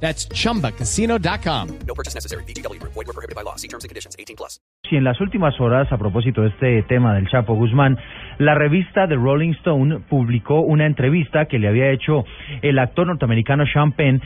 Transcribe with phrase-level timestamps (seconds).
[0.00, 1.68] That's chumbacasino.com.
[1.86, 2.44] No purchase necessary.
[2.44, 2.80] BGW.
[2.82, 3.56] Void were prohibited by law.
[3.56, 4.14] See terms and conditions.
[4.18, 4.60] 18 plus.
[4.90, 7.98] Y en las últimas horas, a propósito de este tema del Chapo Guzmán,
[8.38, 12.24] la revista The Rolling Stone publicó una entrevista que le había hecho
[12.62, 14.22] el actor norteamericano Sean Penn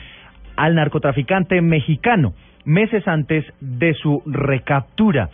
[0.55, 2.33] al narcotraficante mexicano
[2.65, 5.29] meses antes de su recaptura.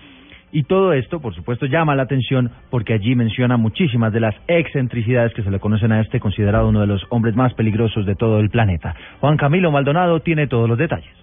[0.51, 5.33] Y todo esto, por supuesto, llama la atención porque allí menciona muchísimas de las excentricidades
[5.33, 8.39] que se le conocen a este considerado uno de los hombres más peligrosos de todo
[8.39, 8.95] el planeta.
[9.20, 11.13] Juan Camilo Maldonado tiene todos los detalles.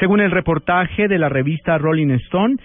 [0.00, 2.56] Según el reportaje de la revista Rolling Stone,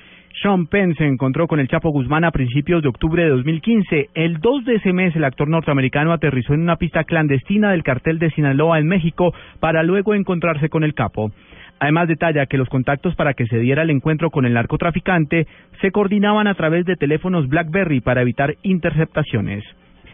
[0.42, 4.10] Sean Penn se encontró con el Chapo Guzmán a principios de octubre de 2015.
[4.14, 8.20] El 2 de ese mes, el actor norteamericano aterrizó en una pista clandestina del cartel
[8.20, 11.32] de Sinaloa en México para luego encontrarse con el capo.
[11.80, 15.48] Además detalla que los contactos para que se diera el encuentro con el narcotraficante
[15.82, 19.64] se coordinaban a través de teléfonos BlackBerry para evitar interceptaciones.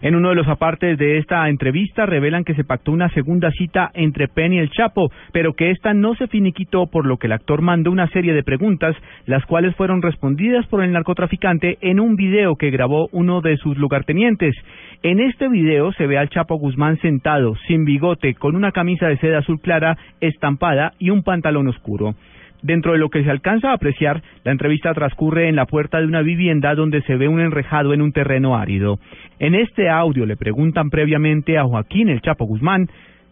[0.02, 3.92] En uno de los apartes de esta entrevista revelan que se pactó una segunda cita
[3.94, 7.34] entre Penn y el Chapo, pero que esta no se finiquitó por lo que el
[7.34, 12.16] actor mandó una serie de preguntas, las cuales fueron respondidas por el narcotraficante en un
[12.16, 14.54] video que grabó uno de sus lugartenientes.
[15.02, 19.18] En este video se ve al Chapo Guzmán sentado, sin bigote, con una camisa de
[19.18, 22.16] seda azul clara estampada y un pantalón oscuro.
[22.66, 26.08] Dentro de lo que se alcanza a apreciar, la entrevista transcurre en la puerta de
[26.08, 28.98] una vivienda donde se ve un enrejado en un terreno árido.
[29.38, 32.88] En este audio le preguntan previamente a Joaquín el Chapo Guzmán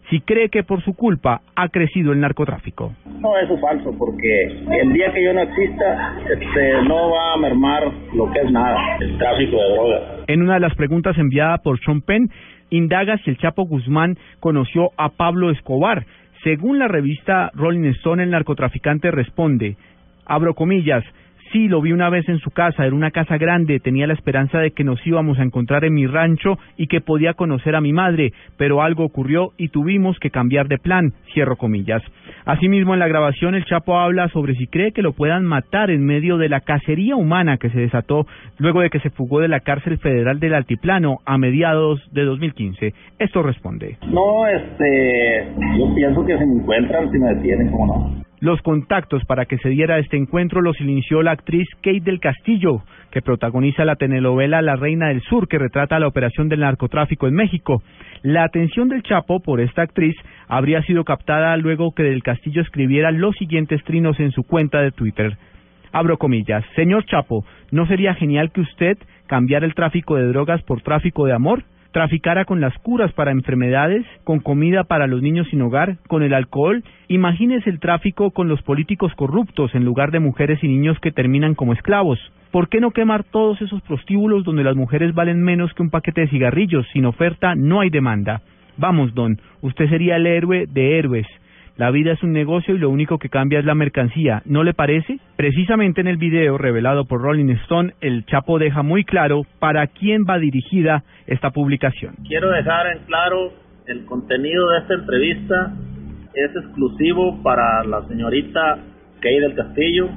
[0.08, 2.92] si cree que por su culpa ha crecido el narcotráfico.
[3.18, 7.36] No, eso es falso, porque el día que yo no exista, este, no va a
[7.36, 7.82] mermar
[8.14, 10.02] lo que es nada, el tráfico de drogas.
[10.28, 12.30] En una de las preguntas enviada por Sean Penn,
[12.70, 16.06] indaga si el Chapo Guzmán conoció a Pablo Escobar.
[16.44, 19.78] Según la revista Rolling Stone, el narcotraficante responde,
[20.26, 21.02] abro comillas,
[21.54, 24.58] sí, lo vi una vez en su casa, era una casa grande, tenía la esperanza
[24.58, 27.92] de que nos íbamos a encontrar en mi rancho y que podía conocer a mi
[27.92, 32.02] madre, pero algo ocurrió y tuvimos que cambiar de plan, cierro comillas.
[32.44, 36.04] Asimismo, en la grabación el Chapo habla sobre si cree que lo puedan matar en
[36.04, 38.26] medio de la cacería humana que se desató
[38.58, 42.92] luego de que se fugó de la cárcel federal del Altiplano a mediados de 2015.
[43.20, 43.96] Esto responde.
[44.08, 48.23] No, este, yo pienso que si me encuentran, si me detienen, ¿cómo no?
[48.44, 52.82] Los contactos para que se diera este encuentro los inició la actriz Kate del Castillo,
[53.10, 57.32] que protagoniza la telenovela La Reina del Sur, que retrata la operación del narcotráfico en
[57.32, 57.82] México.
[58.20, 60.14] La atención del Chapo por esta actriz
[60.46, 64.92] habría sido captada luego que del Castillo escribiera los siguientes trinos en su cuenta de
[64.92, 65.38] Twitter.
[65.90, 66.66] Abro comillas.
[66.76, 71.32] Señor Chapo, ¿no sería genial que usted cambiara el tráfico de drogas por tráfico de
[71.32, 71.64] amor?
[71.94, 76.34] Traficara con las curas para enfermedades, con comida para los niños sin hogar, con el
[76.34, 76.82] alcohol.
[77.06, 81.54] Imagínese el tráfico con los políticos corruptos en lugar de mujeres y niños que terminan
[81.54, 82.18] como esclavos.
[82.50, 86.22] ¿Por qué no quemar todos esos prostíbulos donde las mujeres valen menos que un paquete
[86.22, 86.84] de cigarrillos?
[86.92, 88.42] Sin oferta no hay demanda.
[88.76, 91.28] Vamos, don, usted sería el héroe de héroes.
[91.76, 94.74] La vida es un negocio y lo único que cambia es la mercancía, ¿no le
[94.74, 95.18] parece?
[95.36, 100.22] Precisamente en el video revelado por Rolling Stone, el Chapo deja muy claro para quién
[100.22, 102.14] va dirigida esta publicación.
[102.28, 103.52] Quiero dejar en claro
[103.86, 105.74] el contenido de esta entrevista
[106.32, 108.78] es exclusivo para la señorita
[109.20, 110.10] Kay del Castillo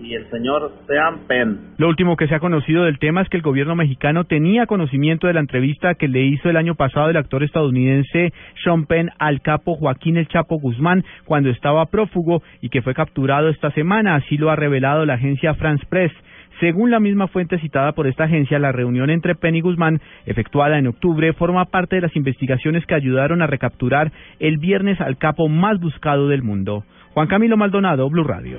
[0.00, 1.74] y el señor Sean Penn.
[1.76, 5.26] Lo último que se ha conocido del tema es que el gobierno mexicano tenía conocimiento
[5.26, 8.32] de la entrevista que le hizo el año pasado el actor estadounidense
[8.62, 13.48] Sean Penn al capo Joaquín El Chapo Guzmán cuando estaba prófugo y que fue capturado
[13.48, 16.12] esta semana, así lo ha revelado la agencia France Press.
[16.60, 20.78] Según la misma fuente citada por esta agencia, la reunión entre Penn y Guzmán, efectuada
[20.78, 24.10] en octubre, forma parte de las investigaciones que ayudaron a recapturar
[24.40, 26.84] el viernes al capo más buscado del mundo.
[27.14, 28.56] Juan Camilo Maldonado, Blue Radio.